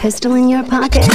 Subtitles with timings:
[0.00, 1.06] pistol in your pocket.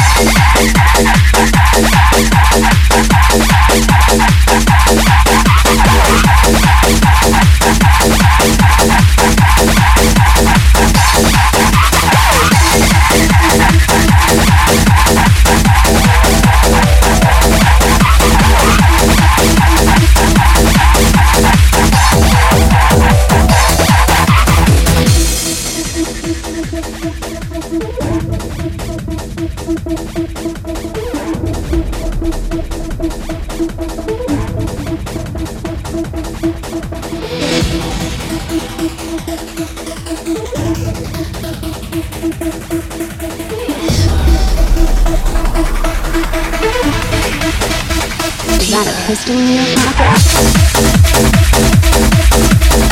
[49.05, 49.63] Pistol in your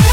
[0.06, 0.13] Oh,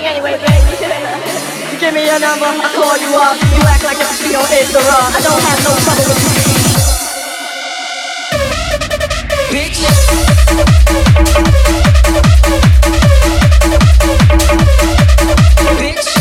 [0.00, 0.40] baby.
[1.78, 3.36] Give me your number, I'll call you up.
[3.52, 5.12] You act like it's you on Instagram.
[5.12, 6.40] I don't have no trouble with you.
[15.78, 16.19] Bitch.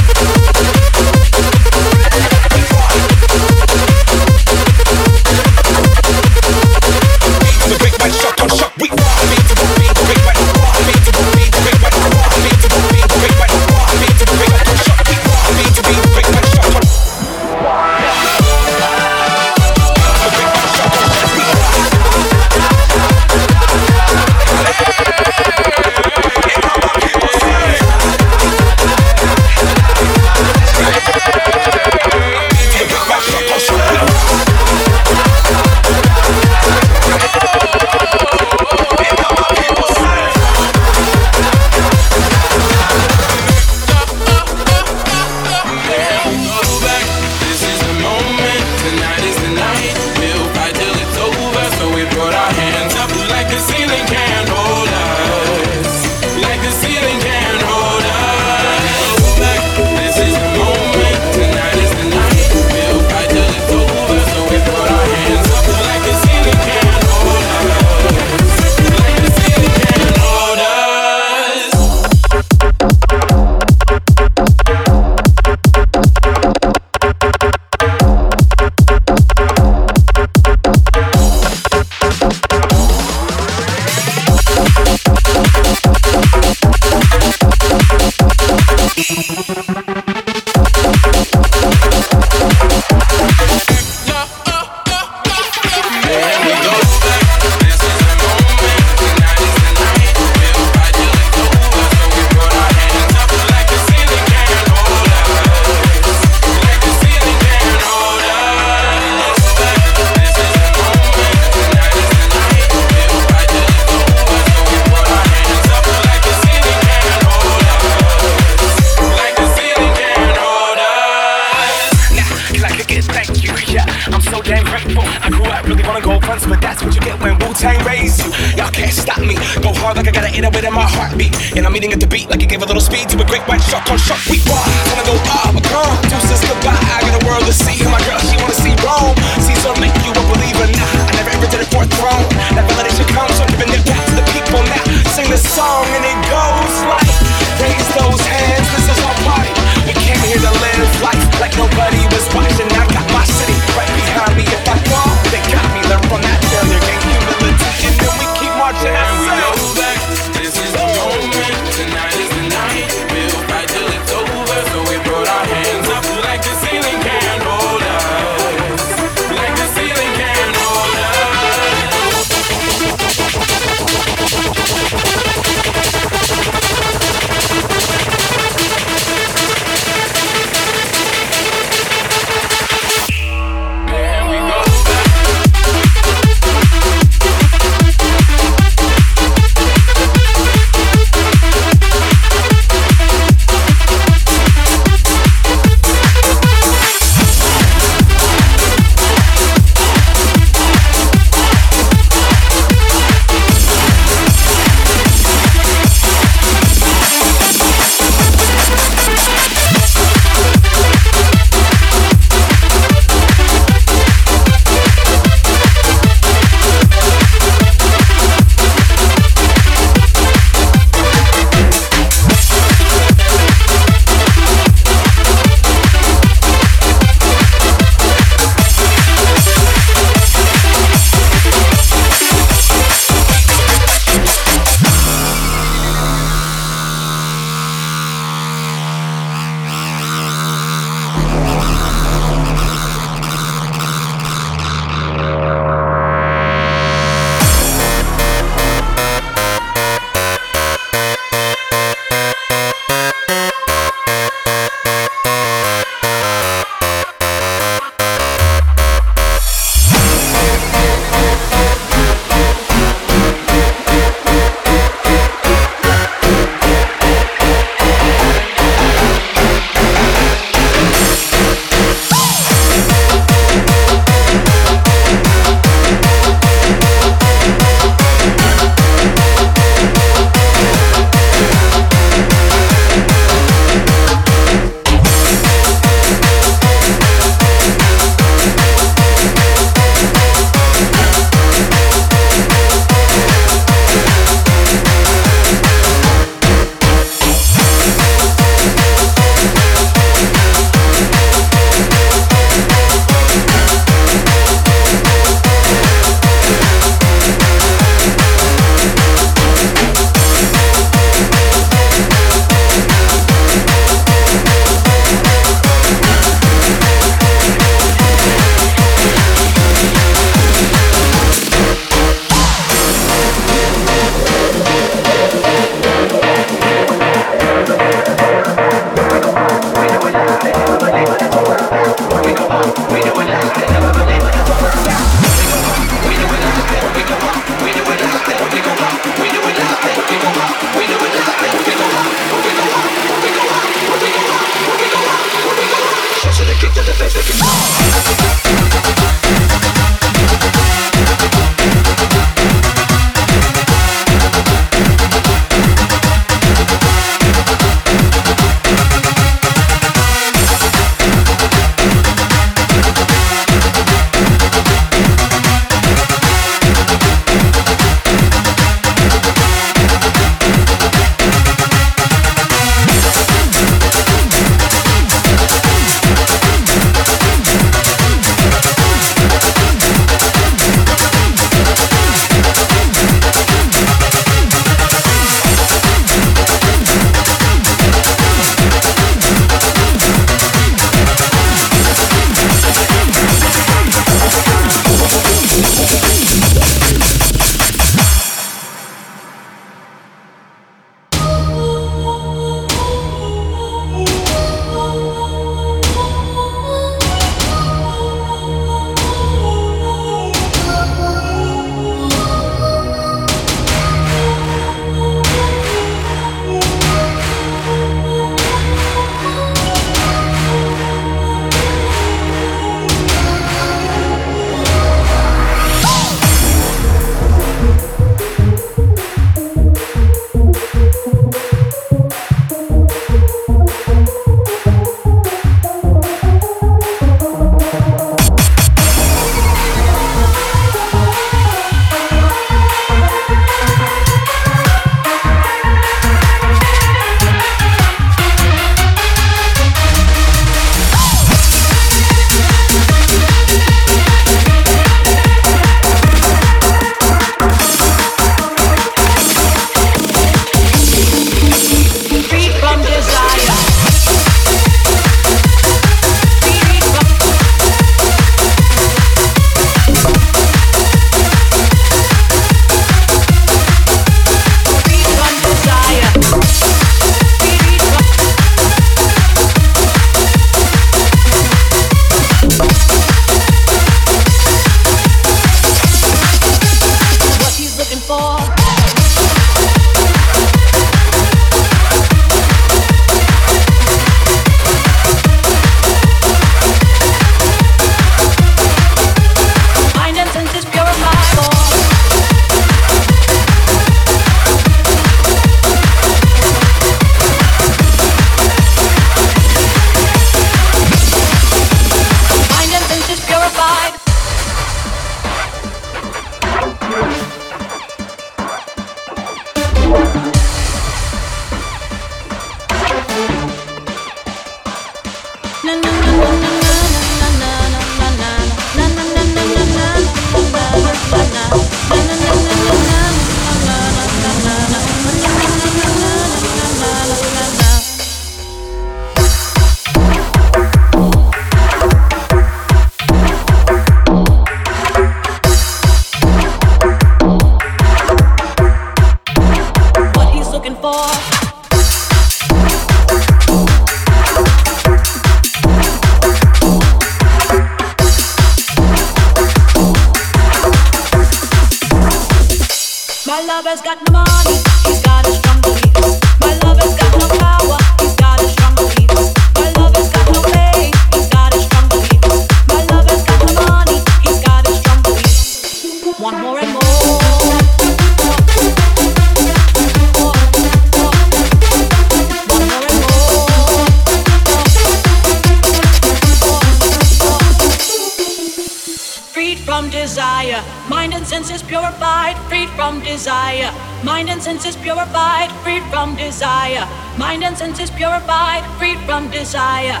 [589.56, 590.62] freed from desire.
[590.88, 593.72] Mind and senses purified, freed from desire.
[594.04, 596.86] Mind and senses purified, freed from desire.
[597.18, 600.00] Mind and senses purified, freed from desire.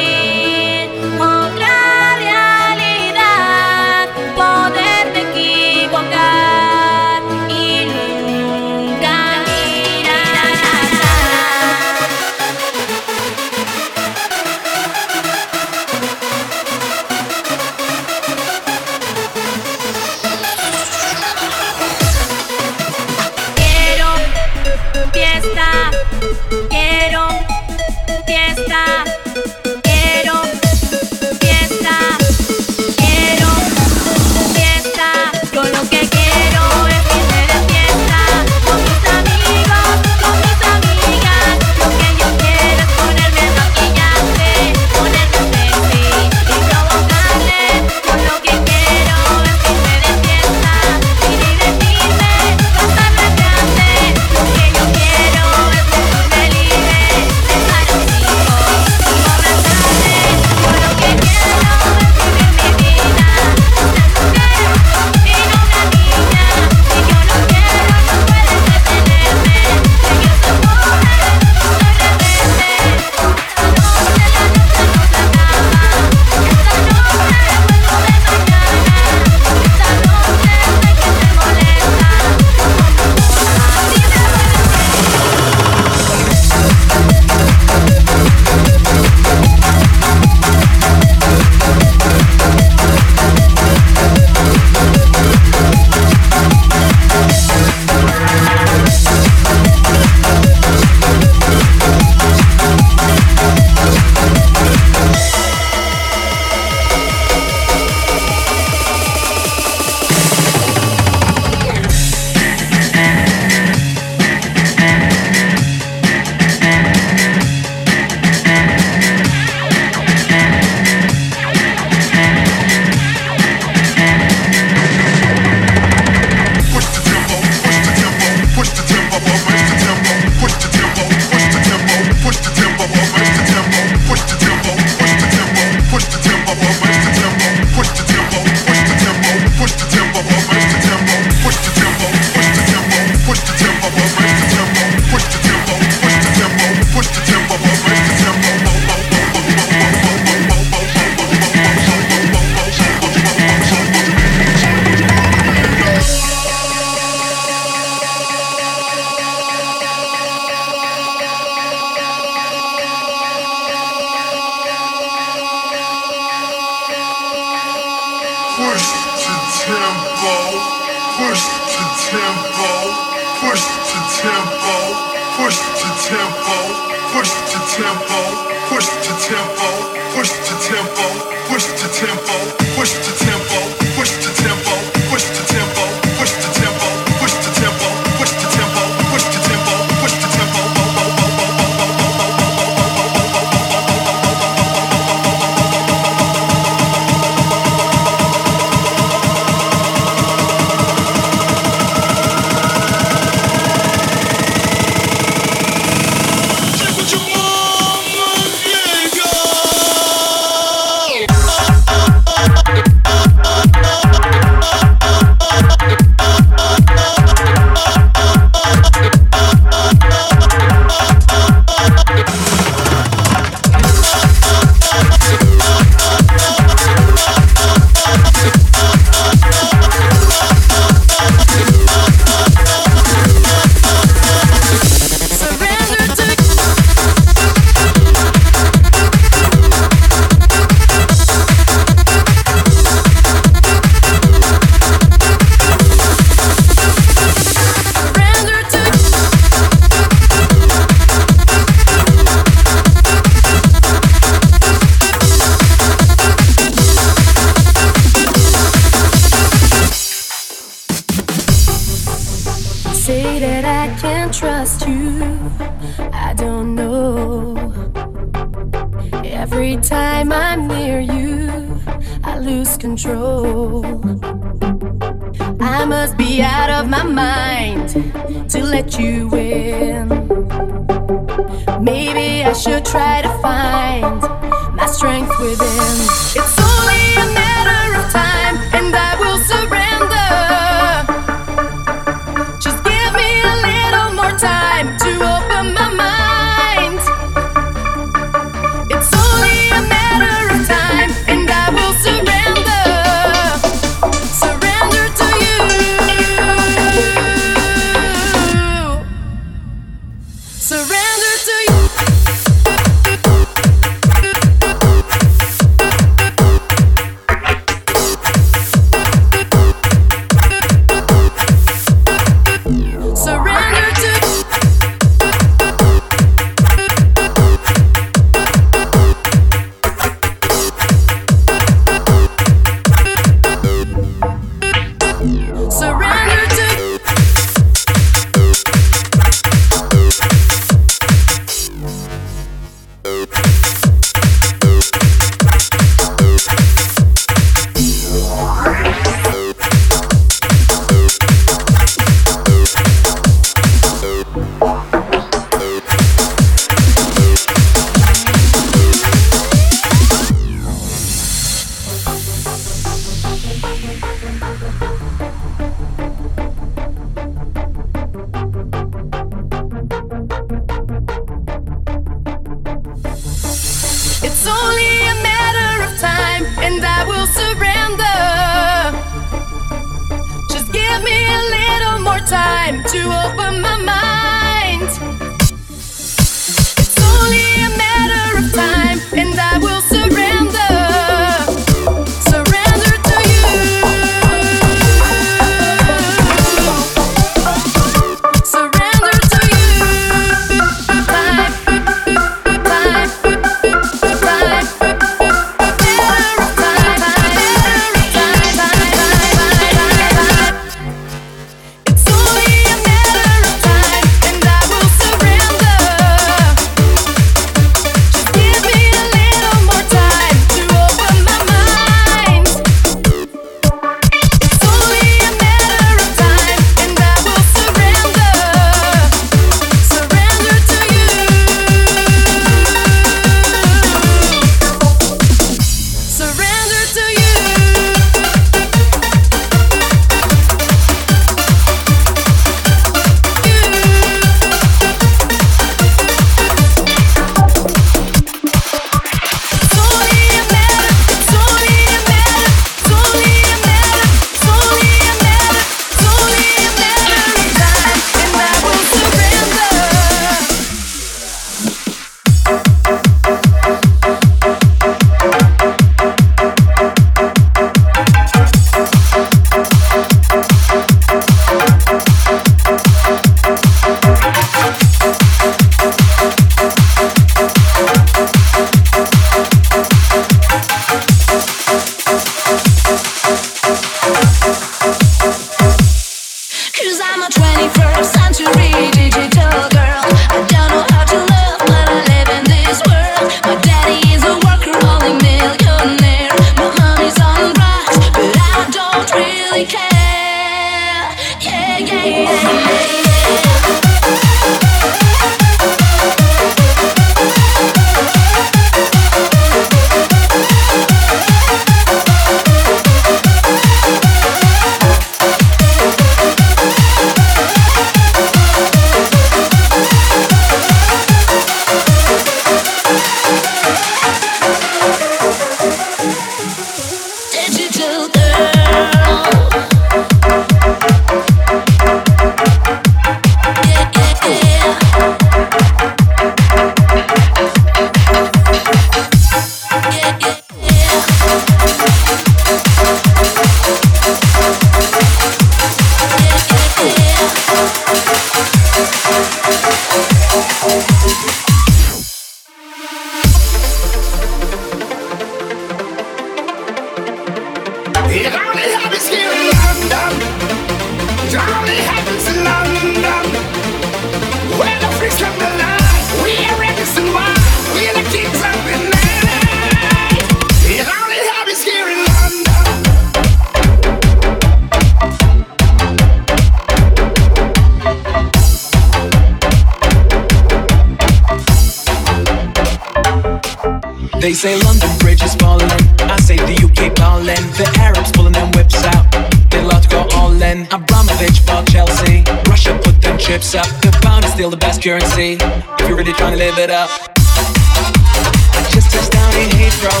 [584.20, 585.70] They say London Bridge is falling.
[586.04, 587.40] I say the UK ballin'.
[587.56, 589.08] The Arabs pulling them whips out.
[589.48, 590.68] They love to go all in.
[590.68, 592.22] Abramovich bought Chelsea.
[592.44, 593.64] Russia put them chips up.
[593.80, 595.38] The pound is still the best currency.
[595.40, 596.90] If you're really trying to live it up.
[597.16, 600.00] I just touched down in Heathrow.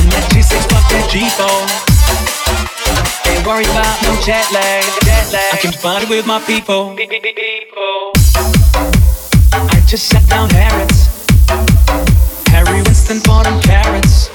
[0.00, 1.44] In that G6, fuck that G4.
[3.28, 4.84] Ain't worried about no jet lag.
[5.04, 5.52] Jet lag.
[5.52, 6.96] I came to party with my people.
[9.52, 11.13] I just sat down Harrods.
[13.04, 14.30] Harry Winston bought them carats.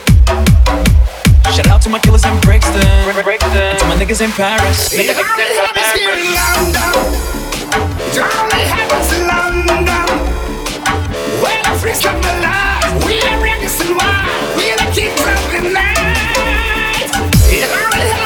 [1.56, 2.82] Shout out to my killers in Brixton.
[2.82, 4.94] To my niggas in Paris.
[4.94, 6.94] It only happens here in London.
[8.14, 9.86] It only happens in London.
[11.42, 13.06] Where the freaks come alive.
[13.06, 14.28] We are Regis and wine.
[14.56, 15.98] We are the kings of the night.
[17.50, 18.19] It only happens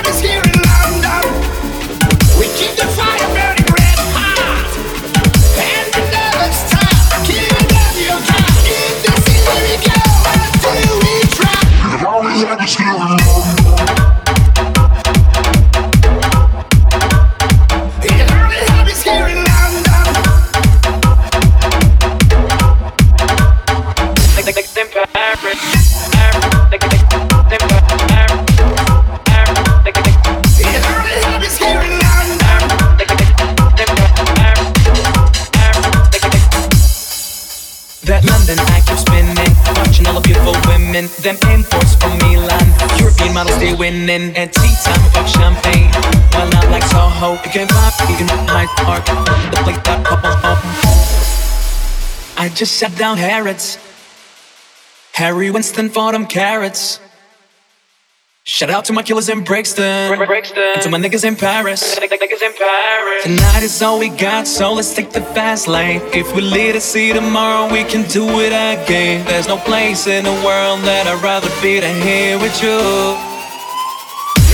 [40.93, 41.09] women.
[41.21, 42.67] Them imports from Milan,
[42.99, 44.35] European models they winning.
[44.35, 45.91] And tea time, pop champagne.
[46.33, 49.05] While not like Soho, you can pop, you can Hyde Park.
[49.05, 50.59] The place that couple home.
[52.37, 53.77] I just sat down Harrods.
[55.13, 56.99] Harry Winston for them carats.
[58.45, 59.85] Shout out to my killers in Brixton.
[59.85, 61.95] And to my niggas in Paris.
[63.23, 66.01] Tonight is all we got, so let's take the fast lane.
[66.13, 69.25] If we live to see tomorrow, we can do it again.
[69.27, 73.15] There's no place in the world that I'd rather be than here with you.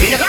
[0.05, 0.21] It